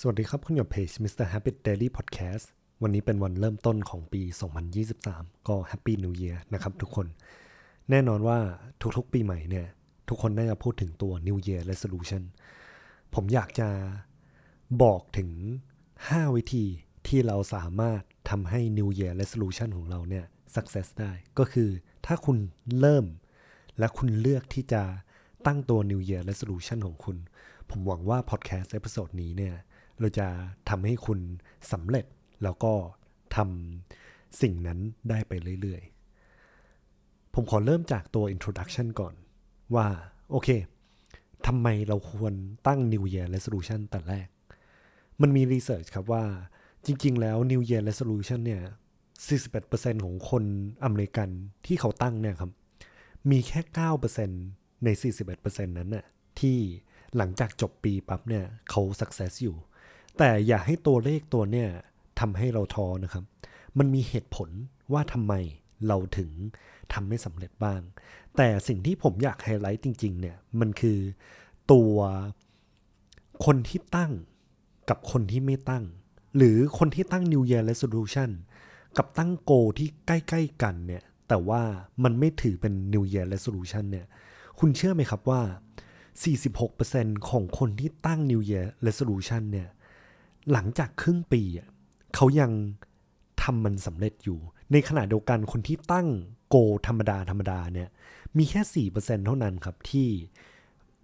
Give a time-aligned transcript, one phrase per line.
[0.00, 1.26] สวัสดีครับคุณอยู่เพจ Mr.
[1.32, 2.44] Habit Daily Podcast
[2.82, 4.22] วันนี้เป็นวันเริ่มต้นของปี
[4.84, 7.06] 2023 ก็ Happy New Year นะครับทุกคน
[7.90, 8.38] แน่นอนว่า
[8.96, 9.66] ทุกๆปีใหม่เนี่ย
[10.08, 12.22] ทุกคนน่าจะพูดถึงตัว New Year Resolution
[13.14, 13.68] ผมอยากจะ
[14.82, 15.30] บอกถึง
[15.86, 16.64] 5 วิธี
[17.06, 21.70] ที่เราสามารถทำให้ New Year Resolution ของเราเนี่ย success ได้ ก็คือ
[22.06, 22.38] ถ้าคุณ
[22.80, 23.04] เริ่ม
[23.78, 24.82] และคุณเลือกที่จะ
[25.46, 27.16] ตั้งตัว New Year Resolution ของคุณ
[27.70, 29.56] ผมหวังว่า podcast episode นี้เนี่ย
[30.00, 30.28] เราจะ
[30.68, 31.20] ทำให้คุณ
[31.72, 32.06] สำเร็จ
[32.42, 32.72] แล้วก็
[33.36, 34.78] ทำสิ่งนั้น
[35.10, 39.14] ได้ไปเรื่อยๆ ผมขอเริ่มจากตัว introduction ก่อน
[39.74, 39.86] ว่า
[40.30, 40.48] โอเค
[41.46, 42.34] ทำไมเราควร
[42.66, 44.28] ตั้ง New Year Resolution แต่แรก
[45.20, 46.24] มันมี research ครับว่า
[46.86, 48.62] จริง ๆ แล้ว New Year Resolution เนี่ย
[49.32, 50.44] 41%ของคน
[50.84, 51.28] อเมริกัน
[51.66, 52.52] ที่เขาตั้งเนี่ยครับ
[53.30, 53.60] มีแค่
[54.22, 54.88] 9%ใน
[55.28, 56.06] 41%นั้นน่ะ
[56.40, 56.58] ที่
[57.16, 59.56] หลังจากจบปีปั๊บเนี่ยเขา success อยู่
[60.18, 61.68] แต่อย่าให้ตัวเลขตัวเนี่ย
[62.20, 63.24] ทำให้เราท้อนะครับ
[63.78, 64.48] มันมีเหตุผล
[64.92, 65.34] ว่าทำไม
[65.86, 66.30] เราถึง
[66.92, 67.80] ทำไม่สำเร็จบ้าง
[68.36, 70.98] แต่สิ่งที่ผมอยากไฮไลท์จริงๆเนี่ยมันคือ
[71.72, 71.94] ตัว
[73.44, 74.12] คนที่ตั้ง
[74.88, 75.84] กับคนที่ไม่ตั้ง
[76.36, 78.30] หรือคนที่ตั้ง New Year Resolution
[78.96, 81.62] กับตั้งโกที่ใกล้ ๆ กันเนี่ยแต่ว่า
[82.04, 84.06] มันไม่ถือเป็น New Year Resolution เนี่ย
[84.58, 85.42] คุณเชื่อไหมครับว่า
[86.36, 89.68] 46%ของคนที่ตั้ง New Year Resolution เนี่ย
[90.52, 91.42] หลังจากครึ่งปี
[92.14, 92.52] เขายัง
[93.42, 94.38] ทำมันสำเร็จอยู่
[94.72, 96.08] ในขณะเดียวกันคนที่ตั้ง
[96.48, 97.88] โกธรรมดาธรรมดาเนี่ย
[98.38, 100.08] มีแค่ 4%เท่านั้นครับที่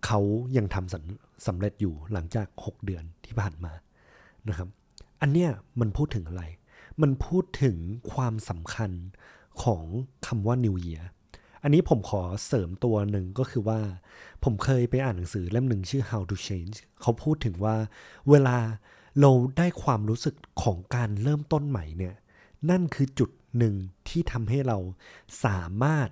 [0.07, 0.21] เขา
[0.57, 3.73] ยังทำสำสำเร็จอยู่หลังจาก 6 เดือนที่ผ่านมา
[4.49, 4.69] นะครับ
[5.21, 6.43] อันเนี้ยมันพูดถึงอะไร
[7.03, 7.77] มันพูดถึง
[8.13, 8.91] ความสำคัญ
[9.63, 9.85] ของ
[10.27, 11.05] คำว่า New Year
[11.63, 13.81] อันนี้ผมขอเสริมตัวหนึ่งก็คือว่า
[14.45, 17.77] ผมเคยไปอ่านหนังสือเล่มหนึ่งชื่อ How to Change เขาพูดถึงว่า
[18.31, 18.57] เวลา
[19.21, 22.15] เราได้ความรู้สึกของการเริ่มต้นใหม่เนี่ย
[22.71, 23.75] นั่นคือจุดหนึ่ง
[24.09, 24.79] ที่ทำให้เรา
[25.45, 26.09] สามารถ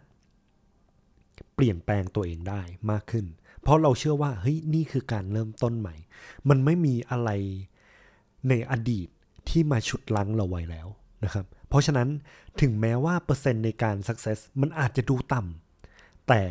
[1.54, 3.26] เปลี่ยนแปลงตัวเองได้มากขึ้น
[3.62, 5.94] เพราะเราเชื่อว่าเฮ้ยนี่คือการเริ่มต้นใหม่
[6.48, 7.30] มันไม่มีอะไร
[8.48, 9.08] ในอดีต
[9.48, 10.88] ที่มาฉุดลั้งเราไว้แล้ว
[11.24, 12.08] นะครับ เพราะฉะนั้น
[12.60, 16.42] ถึงแม้ว่าเปอร์เซ็นต์ในการ success มันอาจจะดูต่ำแต่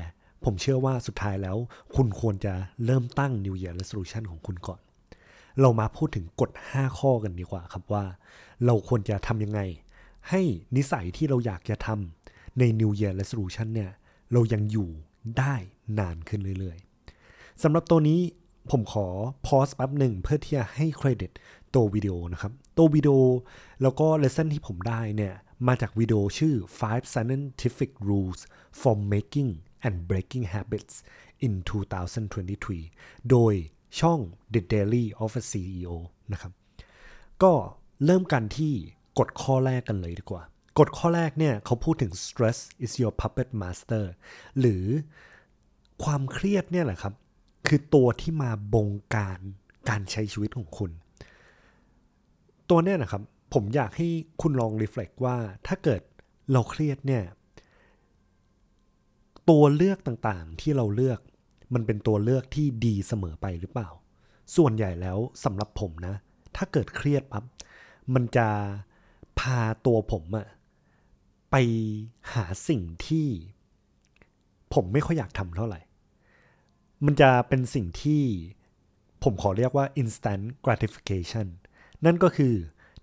[0.44, 1.57] ผมเชื่อว่าสุดท้ายแล้ว
[1.95, 2.53] คุณควรจะ
[2.85, 4.81] เริ่มตั้ง New Year Resolution ของคุณก่อน
[5.61, 8.05] เรามาพูดถึงกฎ 5 ข้อกันดีกว่าครับว่า
[8.66, 9.61] เราควรจะทำยังไง
[10.29, 10.41] ให้
[10.75, 13.91] นิสัยที่เราอยากจะทำใน New Year Resolution เนี่ย
[14.33, 14.89] เรายังอยู่
[15.38, 15.55] ได้
[16.00, 18.19] นานขึ้นเรื่อยๆสำหรับตัวนี้
[18.71, 19.07] ผมขอ
[19.45, 21.31] พอสแป๊บหนึ่งเพื่อที่จะให้เครดิต
[21.73, 23.16] ตัววิดีโอนะครับตัววิดีโอ
[23.81, 25.33] แล้วก็เลส o n ที่ผมได้เนี่ย
[25.67, 28.39] มาจากวิดีโอชื่อ five scientific rules
[28.79, 29.51] for making
[29.85, 30.95] and breaking habits
[31.45, 31.53] in
[32.50, 33.53] 2023 โดย
[34.00, 34.19] ช่อง
[34.53, 35.94] The Daily of a CEO
[36.31, 36.52] นะครับ
[37.44, 37.53] ก็
[38.06, 38.74] เริ่มกันที่
[39.19, 40.44] กฎข้อแรกกันเลยดีกว่า
[40.79, 44.06] กฎข้อแรกเนี่ยเขาพูดถึง stress is your puppet master
[44.59, 44.85] หรือ
[46.03, 47.13] ความเครียดเนี่ยแหละครับ
[47.68, 49.40] คือตัวที่มาบงการ
[49.90, 50.91] การใช้ชีวิตของคุณ
[52.69, 54.07] ตัวเนี้ยนะครับ ผมอยากให้
[54.41, 55.38] คุณลองรีเฟล็กว่า
[55.68, 56.01] ถ้าเกิด
[56.51, 57.24] เราเครียดเนี่ย
[59.50, 61.19] ตัวเลือกต่างๆที่เราเลือก
[61.73, 63.89] มันเป็นตัวเลือกที่ดีเสมอไปหรือเปล่า
[64.55, 66.15] ส่วนใหญ่แล้วสำหรับผมนะ
[66.55, 67.43] ถ้าเกิดเครียดปั๊บ
[68.13, 68.47] มันจะ
[69.39, 70.47] พาตัวผมอะ
[71.51, 71.55] ไป
[72.33, 73.27] หาสิ่งที่
[74.73, 75.79] ผมไม่ค่อยอยากทำเท่าไหร่
[77.05, 78.21] มันจะเป็นสิ่งที่
[79.23, 81.47] ผมขอเรียกว่า instant gratification
[82.05, 82.53] นั่นก็คือ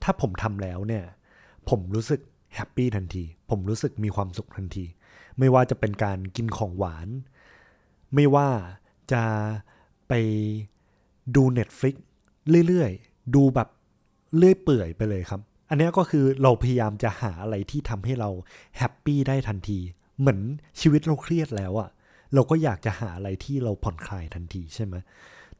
[0.03, 1.05] ถ้าผมทำแล้วเนี่ย
[1.69, 2.21] ผมรู้สึก
[2.55, 4.85] แฮปปี้ทันที ผมรู้สึกมีความสุขทันที
[5.39, 7.09] ไม่ว่าจะเป็นการกินของหวาน
[8.15, 8.49] ไม่ว่า
[9.13, 9.23] จะ
[10.09, 10.13] ไป
[11.37, 11.95] ดู Netflix
[12.69, 13.69] เรื่อยๆ ดูแบบ
[14.37, 18.31] เลื่อยเปื่อยไปเลยครับ อันนี้ก็คือเราพยายามจะหาอะไรที่ทำให้เรา
[18.79, 19.79] แฮปปี้ได้ทันที
[20.19, 20.41] เหมือน
[20.81, 21.91] ชีวิตเราเครียดแล้วอะ
[22.35, 24.95] เราก็อยากจะหาอะไรที่เราผ่อนคลายทันทีใช่ไหม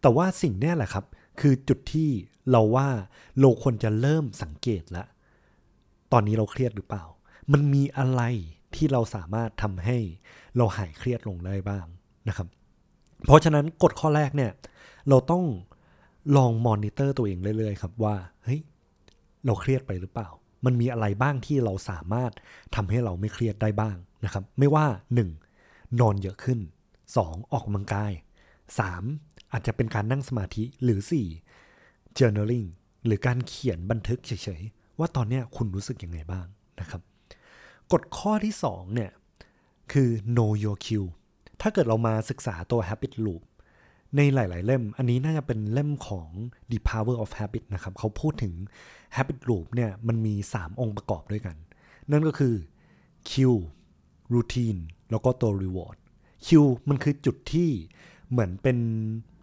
[0.01, 1.05] แต่ว่าสิ่งนี้แหละครับ
[1.41, 2.11] คือจุดที่
[2.51, 2.89] เราว่า
[3.41, 5.05] เราควรจะเริ่มสังเกตละ
[6.13, 7.05] ตอนนี้เราเครียดหรือเปล่า
[7.53, 8.23] มันมีอะไร
[8.75, 9.99] ที่เราสามารถทำให้
[10.57, 11.87] เราหายเครียดลงได้บ้าง
[12.29, 12.49] นะครับ
[13.27, 14.51] เพราะฉะนั้นกฎข้อแรกเนี่ย
[15.09, 15.45] เราต้อง
[16.37, 18.61] ลองมอนิเตอร์ตัวเองเรื่อยๆครับว่าเฮ้ย
[19.45, 20.29] เราเครียดไปหรือเปล่า
[20.65, 22.33] มันมีอะไรบ้างที่เราสามารถ
[22.75, 24.87] ทำให้เราไม่เครียดได้บ้างนะครับ ไม่ว่า
[25.43, 26.01] 1.
[26.01, 26.59] นอนเยอะขึ้น
[27.07, 27.53] 2.
[27.53, 28.13] ออกกำลังกาย
[28.83, 29.53] 3.
[29.53, 31.01] อาจจะเป็นการนั่งสมาธิหรือ
[31.59, 32.19] 4.
[32.19, 32.69] journaling
[33.05, 36.47] หรือการเขียนบันทึกเฉยๆ ว่าตอนเนี้ยคุณรู้สึกยังไงบ้าง
[36.81, 37.03] นะครับ
[37.93, 39.11] กฎข้อที่ 2 เนี่ย
[39.93, 41.09] คือ know your cue
[41.61, 43.43] ถ้าเกิดเรามาศึกษาตัว habit loop
[44.17, 46.29] ในหลาย ๆ เล่ม อันนี้น่าจะเป็นเล่มของ
[46.71, 48.55] The Power of Habit นะครับ เขาพูดถึง
[49.17, 51.57] Habit Loop เนี่ยมันมี 3 องค์ประกอบด้วยกัน
[52.11, 52.55] นั่นก็คือ
[53.31, 53.61] Cue
[54.35, 55.99] Routine แล้วก็ตัว Reward
[56.47, 57.71] Cue มันคือจุดที่
[58.31, 58.79] เหมือนเป็น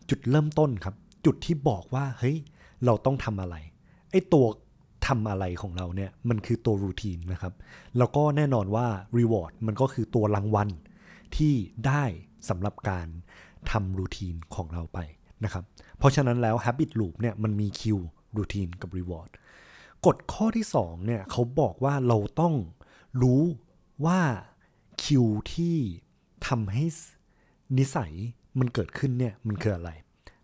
[0.09, 0.95] จุดเริ่มต้นครับ
[1.25, 2.37] จุดที่บอกว่า เฮ้ย
[2.85, 3.55] เราต้องทำอะไร
[4.11, 4.45] ไอ้ตัว
[5.07, 7.53] ทำอะไรของเราเนี่ย มันคือตัวรูทีนนะครับ
[7.97, 8.87] แล้วก็แน่นอนว่า
[9.17, 10.69] Reward มันก็คือตัวรางวัล
[11.37, 11.55] ที่
[11.87, 12.03] ได้
[12.49, 13.07] สำหรับการ
[13.71, 14.99] ทำรูทีนของเราไป
[15.43, 15.63] นะครับ
[15.97, 17.97] เพราะฉะนั้นแล้ว Habit Loop เนี่ยมันมีคิว
[18.37, 19.29] รูทีนกับ Reward
[20.05, 22.53] กฎข้อที่2เนี่ยเขาบอกว่าเราต้อง
[23.21, 23.43] รู้
[24.05, 24.21] ว่า
[25.03, 25.77] คิวที่
[26.47, 26.85] ทำให้
[27.77, 28.13] นิสัย
[28.59, 29.91] มันเกิดขึ้นเนี่ยมันคืออะไร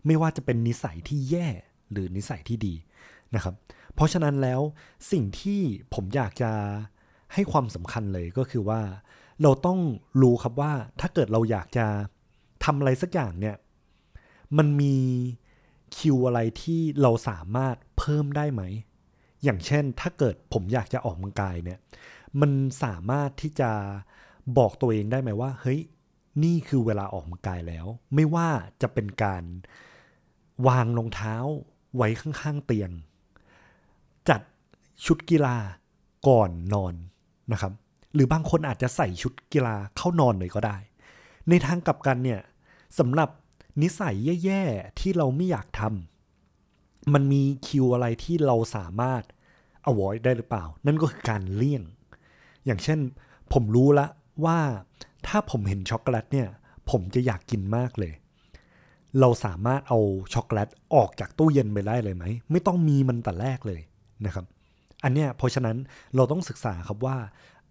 [0.06, 1.48] ไม่ว่าจะเป็นนิสัยที่แย่
[1.92, 2.74] หรือนิสัยที่ดี
[3.34, 3.54] นะครับ
[3.94, 4.60] เพราะฉะนั้นแล้ว
[5.12, 5.60] สิ่งที่
[5.94, 6.50] ผมอยากจะ
[7.34, 8.80] ให้ความสำคัญเลยก็คือว่า
[9.42, 9.80] เราต้อง
[10.22, 11.86] รู้ครับว่าถ้าเกิดเราอยากจะ
[12.64, 13.56] ทำอะไรสักอย่างเนี่ย
[14.56, 14.96] มันมี
[15.96, 18.62] คิวอะไรที่เราสามารถเพิ่มได้ไหม
[19.44, 21.78] อย่างเช่นถ้าเกิดผมอยากจะออกกำลังกายเนี่ย
[22.40, 22.52] มัน
[22.82, 23.70] สามารถที่จะ
[24.58, 25.80] บอกตัวเองได้ไหมว่า เฮ้ย
[26.44, 28.48] นี่คือเวลาออกกำลังกายแล้ว ไม่ว่า
[28.82, 29.44] จะเป็นการ
[30.66, 31.34] วางรองเท้า
[31.96, 32.90] ไว้ข้างๆเตียง
[34.28, 34.40] จัด
[35.06, 35.56] ชุดกีฬา
[36.28, 36.94] ก่อนนอน
[37.52, 37.72] นะครับ
[38.14, 40.76] หรือบางคนอาจจะใส่ชุดกีฬาเข้านอนเลยก็ได้
[41.48, 42.40] ในทางกลับกันเนี่ย
[42.98, 43.28] สำหรับ
[43.82, 44.14] นิสัย
[44.44, 49.22] แย่ๆที่เราไม่อยากทำมันมีคิวอะไรที่เราสามารถ
[49.90, 51.82] avoid ได้หรือเปล่า นั่นก็คือการเลี่ยง
[52.66, 53.00] อย่างเช่น
[53.52, 54.06] ผมรู้ละ
[54.44, 54.58] ว่า
[55.26, 56.48] ถ้าผมเห็นช็อกโกแลตเนี่ย
[56.90, 58.12] ผมจะอยากกินมากเลย
[59.20, 59.98] เราสามารถเอา
[60.34, 63.80] ช็อกโกแลตออกจากตู้เย็นไปได้เลยไหม ไม่ต้องมีมันแต่แรกเลย
[64.26, 64.46] นะครับ
[65.04, 65.76] อันเนี้ยเพราะฉะนั้น
[66.16, 67.16] เราต้องศึกษาครับว่า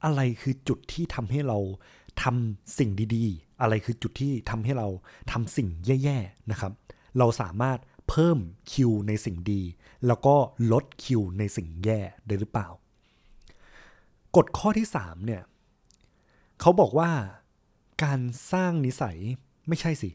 [0.03, 1.59] อะไรคือจุดที่ทำให้เรา
[2.23, 4.87] ทำสิ่งดีๆ อะไรคือจุดที่ทำให้เรา
[5.31, 5.69] ทำสิ่ง
[6.03, 6.71] แย่ๆนะครับ
[7.17, 8.37] เราสามารถเพิ่ม
[8.71, 9.61] คิวในสิ่งดี
[10.07, 10.35] แล้วก็
[10.71, 12.67] ลดคิวในสิ่งแย่ได้หรือเปล่า
[14.35, 15.41] กฎข้อที่3เนี่ย
[16.59, 17.11] เขาบอกว่า
[18.03, 18.19] การ
[18.51, 19.17] สร้างนิสัย
[19.67, 20.09] ไม่ใช่สิ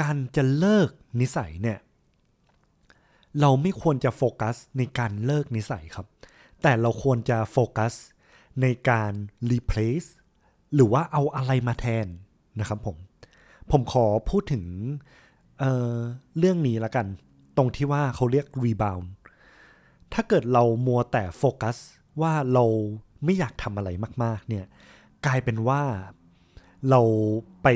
[0.00, 0.88] การจะเลิก
[1.20, 1.78] นิสัยเนี่ย
[3.40, 6.06] เราไม่ควรจะโฟกัสในการเลิกนิสัยครับ
[6.62, 7.92] แต่เราควรจะโฟกัส
[8.62, 9.12] ในการ
[9.50, 10.08] replace
[10.74, 12.06] หรือว่าเอาอะไรมาแทน
[12.60, 12.96] นะครับผม
[13.70, 14.64] ผมขอพูดถึง
[15.58, 17.06] เเรื่องนี้ละกัน
[17.56, 19.06] ตรงที่ว่าเขาเรียก rebound
[20.12, 21.76] ถ้าเกิดเรามัวแต่โฟกัส
[22.20, 22.64] ว่าเรา
[23.24, 23.90] ไม่อยากทำอะไร
[24.22, 24.64] มาก ๆ เนี่ย
[25.26, 25.82] กลายเป็นว่า
[26.90, 27.00] เรา
[27.62, 27.68] ไป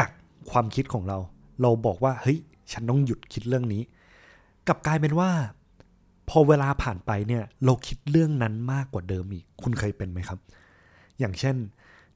[0.00, 0.12] กัก
[0.50, 1.18] ความคิดของเรา
[1.62, 2.38] เราบอกว่าเฮ้ย
[2.72, 3.82] ฉันต้องหยุดคิดเรื่องนี้
[4.66, 5.30] กลับกลายเป็นว่า
[6.28, 10.38] พอเวลาผ่านไปเนี่ยเราคิดเรื่องนั้นมากกว่าเดิมอีก คุณเคยเป็นไหมครับ
[11.18, 11.56] อย่างเช่น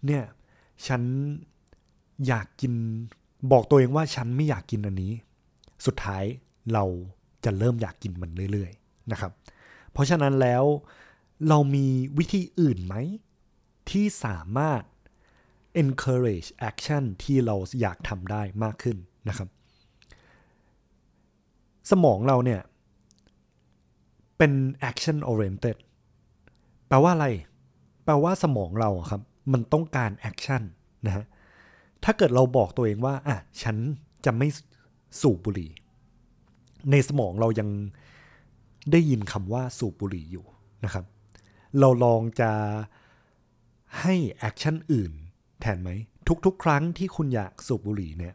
[0.06, 0.22] เนี่ย
[0.86, 1.02] ฉัน
[2.26, 2.72] อยากกิน
[3.52, 5.12] บอกตัวเองว่าฉันไม่อยากกินอันนี้
[5.86, 6.24] สุดท้าย
[6.72, 6.84] เรา
[7.44, 9.32] จะเริ่มอยากกินมันเรื่อย ๆ นะครับ
[9.92, 10.64] เพราะฉะนั้นแล้ว
[11.48, 11.86] เรามี
[12.18, 12.94] วิธีอื่นไหม
[13.90, 14.82] ที่สามารถ
[15.82, 18.96] encourage action ที่เราอยากทำได้มากขึ้น
[19.28, 19.48] นะครับ
[21.90, 22.60] สมองเราเนี่ย
[24.42, 24.56] เป็น
[24.90, 25.76] action oriented
[26.88, 27.26] แปลว่าอะไร
[28.04, 29.22] แปลว่าสมองเราครับ
[29.52, 30.62] มันต้องการ action
[31.06, 31.24] นะฮะ
[32.04, 33.76] ถ้าเกิดเราบอกตัวเองว่า อะ ฉัน
[34.24, 34.48] จะไม่
[35.20, 35.70] สูบบุหรี่
[36.90, 37.68] ในสมองเรายัง
[38.92, 40.46] ได้ยินคำว่าสูบบุหรี่อยู่
[40.84, 41.04] นะครับ
[41.78, 42.50] เราลองจะ
[44.00, 45.12] ให้ action อื่น
[45.60, 45.90] แทนไหม
[46.46, 48.34] ทุกๆ ครั้งที่คุณอยากสูบบุหรี่เนี่ย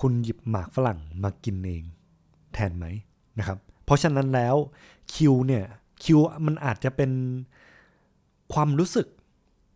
[0.00, 1.84] คุณหยิบหมากฝรั่งมากินเอง
[2.54, 2.86] แทนไหม
[3.38, 3.58] นะครับ
[3.88, 4.56] เพราะฉะนั้นแล้ว
[5.14, 5.64] คิวเนี่ย
[6.04, 7.10] คิวมันอาจจะเป็น
[8.52, 9.06] ความรู้สึก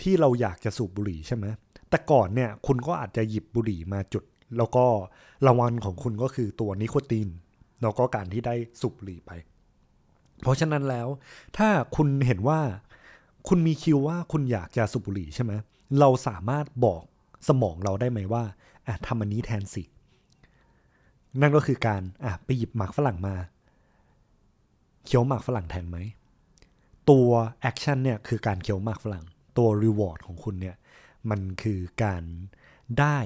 [0.02, 1.46] ที่เราอยากจะสูบบุหรี่ใช่ไหม
[1.90, 4.24] แต่ก่อนเนี่ยคุณก็อาจจะหยิบบุหรี่มาจุด
[4.56, 4.84] แล้วก็
[5.46, 7.28] รางวัลของคุณก็คือตัวนิโคติน
[7.82, 9.30] แล้วก็การที่ได้สูบบุหรี่ไป
[10.42, 11.08] เพราะฉะนั้นแล้ว
[11.56, 12.60] ถ้าคุณเห็นว่า
[13.48, 15.52] คุณมีคิวว่าคุณอยากจะสูบบุหรี่ใช่ไหม
[16.00, 17.02] เราสามารถบอก
[17.48, 18.44] สมองเราได้ไหมว่า
[18.86, 19.82] อะทำอันนี้แทนสิ
[21.40, 23.34] นั่นก็คือการอะไปหยิบหมากฝรั่งมา
[25.04, 25.98] เคี้ยวหมากฝรั่งแทนไหม
[27.10, 27.30] ตัว
[27.60, 29.24] action เนี่ยคือการเคี้ยวหมากฝรั่ง
[29.58, 30.76] ตัว reward ของคุณเนี่ย
[31.30, 32.22] มันคือการ
[33.00, 33.18] ได้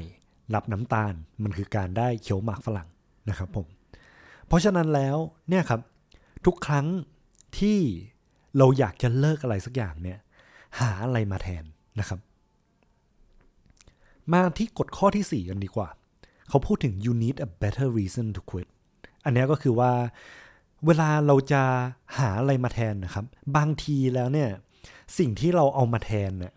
[0.55, 2.89] รับน้ำตาล มันคือการได้เคี้ยวหมากฝรั่ง
[3.29, 3.67] นะครับผม
[4.47, 5.17] เพราะฉะนั้นแล้ว
[5.49, 5.81] เนี่ยครับ
[6.47, 6.87] ทุกครั้ง
[7.59, 7.79] ที่
[8.59, 10.19] เราอยากจะเลิกอะไรสักอย่างเนี่ย
[10.81, 11.65] หาอะไรมาแทน
[12.01, 12.21] นะครับ
[14.33, 15.89] มาที่กฎข้อที่ 4 กันดีกว่า
[16.49, 18.69] เขาพูดถึง you need a better reason to quit
[19.25, 19.93] อันนี้ก็คือว่า
[20.87, 21.63] เวลาเราจะ
[22.19, 23.25] หาอะไรมาแทนนะครับ
[23.57, 24.51] บางทีแล้วเนี่ย
[25.19, 26.55] สิ่งที่เราเอามาแทนเนี่ย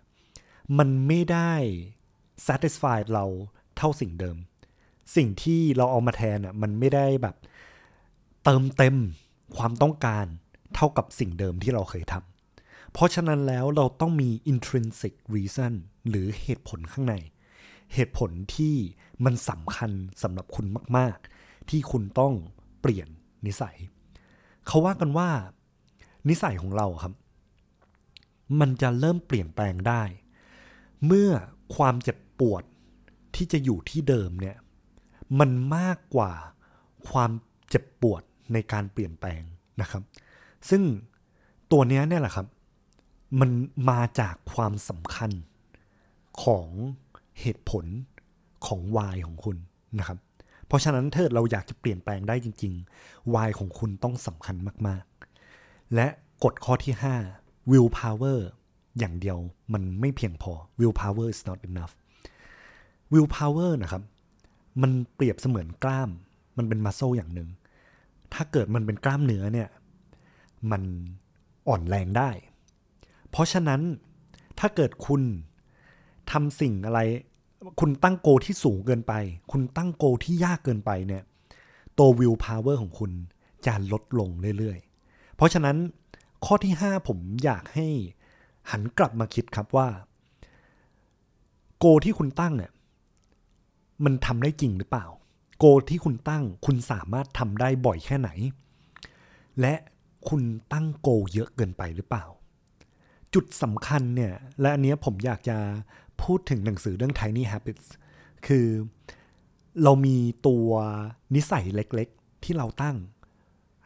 [0.77, 1.53] มันไม่ได้
[2.47, 3.25] satisfy เรา
[3.77, 4.37] เท่าสิ่งเดิม
[5.15, 7.35] สิ่งที่เราเอามาแทนอะมันไม่ได้แบบ
[8.43, 8.97] เติมเต็ม
[9.57, 10.25] ความต้องการ
[10.75, 15.73] เท่ากับสิ่งเดิมที่เราเคยทำเพราะฉะนั้นแล้วเราต้องมี intrinsic reason
[16.09, 17.15] หรือเหตุผลข้างใน
[17.93, 18.75] เหตุผลที่
[19.25, 20.65] มันสำคัญสำหรับคุณ
[20.97, 22.33] มาก ๆ ที่คุณต้อง
[22.81, 23.07] เปลี่ยน
[23.45, 23.77] นิสัย
[24.69, 25.29] เขาว่ากันว่า
[26.29, 27.13] นิสัยของเราครับ
[28.59, 30.03] มันจะเริ่มเปลี่ยนแปลงได้
[31.05, 31.31] เมื่อ
[31.75, 32.63] ความเจ็บปวด
[33.35, 34.57] ที่จะอยู่ที่เดิมเนี่ย
[35.39, 36.31] มันมากกว่า
[37.09, 37.31] ความ
[37.69, 38.21] เจ็บปวด
[38.53, 39.41] ในการเปลี่ยนแปลง
[39.81, 40.03] นะครับ
[40.69, 40.83] ซึ่ง
[41.71, 42.47] ตัวนี้เนี่ยแหละครับ
[43.39, 43.51] มัน
[43.89, 45.31] มาจากความสำคัญ
[46.43, 46.67] ของ
[47.39, 47.85] เหตุผล
[48.65, 49.57] ของวายของคุณ
[49.99, 50.17] นะครับ
[50.69, 54.55] เพราะฉะนั้นถ้าเราอยากจะเปลี่ยนแปลงได้จริงๆวายของคุณต้องสำคัญ
[54.87, 56.07] มากๆ และ
[56.43, 56.93] กฎข้อที่
[57.33, 58.39] 5 will power
[58.99, 59.37] อย่างเดียว
[59.73, 61.93] มันไม่เพียงพอ will power is not enough
[63.11, 64.03] will power นะครับ
[64.81, 66.09] มันเปรียบเสมือนกล้าม
[66.57, 67.49] มันเป็นมัสโซอย่างหนึ่ง
[68.33, 69.69] ถ้าเกิดมันเป็นกล้ามเนื้อเนี่ย
[70.71, 70.83] มัน
[71.67, 72.29] อ่อนแรงได้
[73.29, 73.81] เพราะฉะนั้น
[74.59, 75.21] ถ้าเกิดคุณ
[76.31, 76.99] ทำสิ่งอะไร
[77.79, 79.13] คุณตั้งโกที่สูงเกินไป
[79.51, 81.23] คุณตั้งโกที่ยากเกินไปเนี่ย
[81.97, 83.11] ตัว will power ของคุณ
[83.65, 85.77] จะลดลงเรื่อยๆ เพราะฉะนั้น
[86.45, 87.87] ข้อที่ 5 ผมอยากให้
[88.71, 89.87] หันกลับมาคิดครับว่า
[91.79, 92.71] โกที่คุณตั้งเนี่ย
[94.05, 95.05] มันทำได้จริงหรือเปล่า
[95.59, 98.29] โกที่คุณตั้งคุณสามารถทำได้บ่อยแค่ไหน
[99.61, 99.73] และ
[100.29, 100.41] คุณ
[100.73, 102.25] ตั้งโกเยอะเกินไปหรือเปล่า
[103.33, 105.57] จุดสำคัญเนี่ย และอันเนี้ยผมอยากจะ
[106.23, 107.87] พูดถึงหนังสือเรื่อง Tiny Habits
[108.47, 108.67] คือ
[109.83, 110.69] เรามีตัว
[111.35, 112.95] นิสัยเล็กๆ ที่เราตั้ง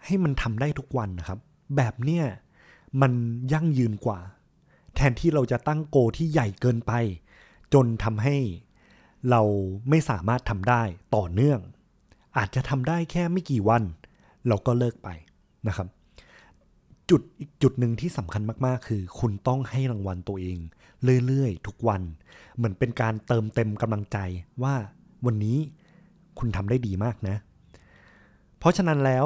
[0.05, 1.39] ให้มันทำได้ทุกวันนะครับ
[1.75, 2.25] แบบเนี้ย
[3.01, 3.11] มัน
[3.53, 4.19] ยั่งยืนกว่า
[4.95, 6.93] แทนที่เราจะตั้งโกที่ใหญ่เกินไป
[7.73, 8.37] จนทำให้
[9.29, 9.41] เรา
[9.89, 10.83] ไม่สามารถทำได้
[11.15, 11.59] ต่อเนื่อง
[12.37, 13.83] อาจจะทำได้แค่ไม่กี่วัน
[14.47, 15.09] เราก็เลิกไป
[15.67, 15.87] นะครับ
[17.09, 20.59] จุดอีกจุดหนึ่งที่สำคัญมากๆ คือ คุณต้องให้รางวัลตัวเอง
[21.25, 22.01] เรื่อยๆ ทุกวัน
[22.55, 24.17] เหมือนเป็นการเติมเต็มกำลังใจ
[24.63, 24.75] ว่า
[25.25, 25.57] วันนี้
[26.39, 27.35] คุณทำได้ดีมากนะ
[28.59, 29.25] เพราะฉะนั้นแล้ว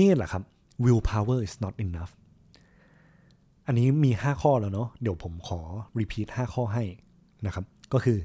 [0.00, 0.42] นี่แหละครับ
[0.84, 2.12] will power is not enough
[3.66, 5.60] อันนี้มี 5 ข้อแล้วเนาะเดี๋ยวผมขอ
[5.98, 6.84] repeat 5 ข้อให้
[7.46, 8.18] นะครับ ก็คือ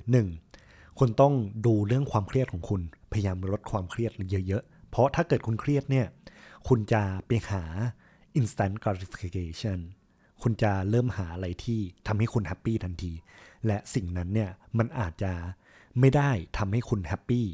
[0.45, 0.99] 1.
[0.99, 1.33] คุณต้อง
[1.65, 4.11] ดูเรื่องความเครียดของคุณ พยายามลดความเครียด
[4.47, 6.05] เยอะๆ เพราะถ้าเกิดคุณเครียดเนี่ย
[6.67, 7.63] คุณจะไปหา
[8.39, 9.79] instant gratification
[10.41, 13.13] คุณจะเริ่มหาอะไรที่ทำให้คุณ happy ทันที
[13.65, 15.34] และสิ่งนั้นเนี่ยมันอาจจะ
[16.00, 17.45] ไม่ได้ทำให้คุณ happy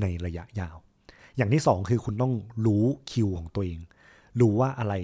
[0.00, 0.76] ในระยะยาว
[1.36, 2.34] อย่างที่สองคือคุณต้อง
[2.66, 3.80] รู้คิวของตัวเอง
[4.40, 4.94] รู้ว่าอะไร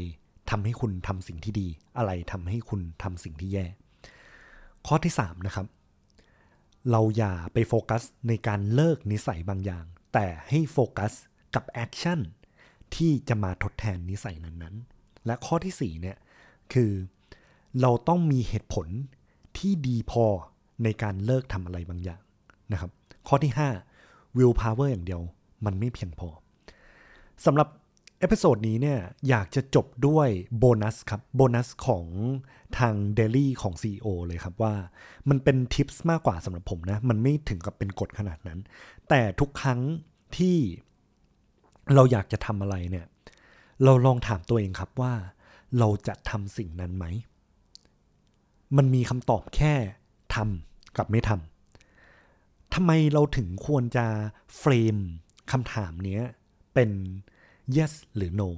[0.51, 3.67] ทำให้คุณทำสิ่งที่ดี อะไรทำให้คุณทำสิ่งที่แย่
[4.87, 5.67] ข้อที่3นะครับ
[6.91, 11.13] เราอย่าไปโฟกัสในการเลิกนิสัยบางอย่าง แต่ให้โฟกัส
[11.55, 12.21] กับ action
[12.97, 16.17] ที่จะมาทดแทนนิสัยนั้นๆ และข้อที่ 4 เนี่ย
[16.73, 16.93] คือ
[17.81, 18.87] เราต้องมีเหตุผล
[19.59, 20.25] ที่ดีพอ
[20.85, 22.21] ในการเลิกทำอะไรบางอย่าง
[22.73, 22.91] นะครับ
[23.29, 23.53] ข้อที่
[23.95, 25.23] 5 will power อย่างเดียว
[25.65, 26.29] มันไม่เพียงพอ
[27.47, 27.69] สำหรับ
[28.19, 30.29] episode นี้เนี่ยอยากจะจบด้วย
[30.59, 32.07] โบนัสครับโบนัสของ
[32.79, 34.75] ทาง Diary ของ CEO เลยครับว่า
[35.29, 38.59] มันเป็น tips มากกว่าสำหรับผมนะ มันไม่ถึงกับเป็นกฎขนาดนั้น
[39.09, 39.81] แต่ทุกครั้ง
[40.37, 40.57] ที่
[41.95, 43.07] เราอยากจะทำอะไรเนี่ย
[43.85, 45.13] เราลองถามตัวเองครับว่า
[45.79, 47.05] เราจะทำสิ่งนั้นไหม
[48.77, 49.75] มันมีคำตอบแค่
[50.35, 54.07] ทำกับไม่ทำทำไมเราถึงควรจะ
[54.59, 54.97] เฟรม
[55.53, 56.21] คำถามนี้
[56.75, 56.91] เป็น
[57.77, 58.49] yes หรือ no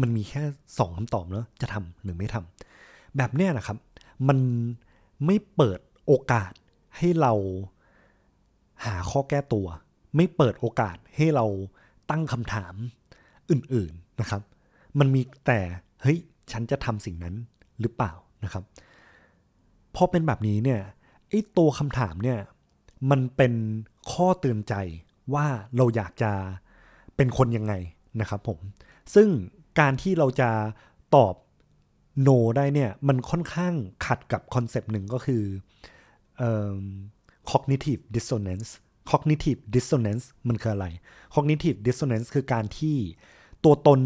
[0.00, 0.42] มันมีแค่
[0.78, 3.78] สองคำตอบเนาะจะทำหรือไม่ทำแบบเนี้ยนะครับ
[4.28, 4.38] มัน
[5.26, 6.52] ไม่เปิดโอกาส
[6.96, 7.32] ให้เรา
[8.84, 9.66] หาข้อแก้ตัว
[10.16, 11.46] ไม่เปิดโอกาสให้เรา
[12.10, 12.74] ตั้งคำถาม
[13.50, 14.42] อื่นๆนะครับ
[14.98, 15.60] มันมีแต่
[16.02, 16.18] เฮ้ย
[16.52, 17.34] ฉันจะทำสิ่งนั้น
[17.80, 18.12] หรือเปล่า
[18.44, 18.64] นะครับ
[19.94, 20.80] พอเป็นแบบนี้เนี่ย
[21.28, 22.38] ไอ้ตัวคำถามเนี่ย
[23.10, 23.52] มันเป็น
[24.12, 24.74] ข้อเตือนใจ
[25.34, 26.32] ว่าเราอยากจะ
[27.16, 27.74] เป็นคนยังไง
[28.20, 28.58] นะครับผม
[29.14, 29.28] ซึ่ง
[29.80, 30.50] การที่เราจะ
[31.16, 31.34] ตอบ
[32.26, 33.74] no ได้เนี่ยมันค่อนข้าง
[34.06, 35.42] ขัดกับคอนเซปต์หนึ่งก็คือ
[37.50, 38.70] cognitive dissonance
[39.10, 40.86] cognitive dissonance มันคืออะไร
[41.34, 42.96] cognitive dissonance คือการที่
[43.64, 44.00] ตัวตน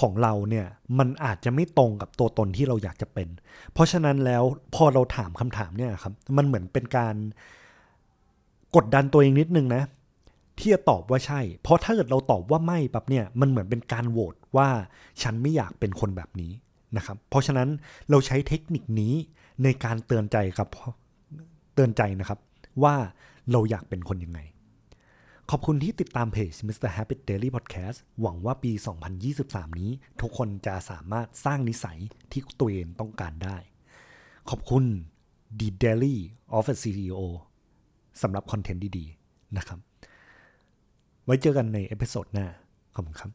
[0.00, 0.66] ของเราเนี่ย
[0.98, 3.28] มันอาจจะไม่ตรงกับตัวตนที่เราอยากจะเป็น
[3.72, 4.42] เพราะฉะนั้นแล้ว
[4.74, 7.14] พอเราถามคำถามเนี่ยครับมันเหมือนเป็นการ
[8.76, 9.82] กดดันตัวเองนิดนึงนะ
[10.58, 14.68] ที่จะตอบว่าใช่ เพราะถ้าเกิดเราตอบว่าไม่ปั๊บเนี่ยมันเหมือนเป็นการโหวตว่า
[15.22, 16.52] ฉันไม่อยากเป็นคนแบบนี้
[16.96, 17.68] นะครับ เพราะฉะนั้น
[18.10, 19.14] เราใช้เทคนิคนี้
[19.62, 20.68] ในการเตือนใจครับ
[21.74, 22.38] เตือนใจนะครับ
[22.82, 22.94] ว่า
[23.50, 24.40] เราอยากเป็นคนยังไง
[25.50, 26.90] ขอบคุณที่ติดตามเพจ Mr.
[26.96, 28.72] Habit Daily Podcast หวังว่าปี
[29.26, 29.90] 2023 นี้
[30.20, 31.98] ทุกคนจะสามารถสร้างนิสัย
[32.32, 33.56] ที่ตัวเองต้องการได้
[34.50, 34.84] ขอบคุณ
[35.58, 36.16] The Daily
[36.56, 37.20] of a CEO
[38.22, 39.78] สำหรับคอนเทนต์ดี ๆ นะครับ
[41.24, 42.46] ไว้เจอกันในเอพิโซดหน้า
[42.94, 43.30] ขอบคุณครับ